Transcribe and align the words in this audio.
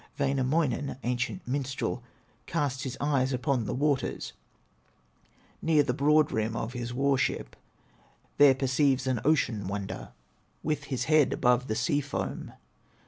Wainamoinen, 0.17 0.95
ancient 1.03 1.47
minstrel, 1.47 2.01
Casts 2.47 2.81
his 2.85 2.97
eyes 2.99 3.33
upon 3.33 3.65
the 3.65 3.73
waters 3.75 4.33
Near 5.61 5.83
the 5.83 5.93
broad 5.93 6.31
rim 6.31 6.55
of 6.55 6.73
his 6.73 6.91
war 6.91 7.19
ship; 7.19 7.55
There 8.39 8.55
perceives 8.55 9.05
an 9.05 9.21
ocean 9.23 9.67
wonder 9.67 10.13
With 10.63 10.85
his 10.85 11.03
head 11.03 11.33
above 11.33 11.67
the 11.67 11.75
sea 11.75 12.01
foam. 12.01 12.53